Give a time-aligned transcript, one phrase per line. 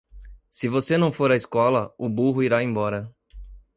[0.49, 3.15] Se você não for à escola, o burro irá embora.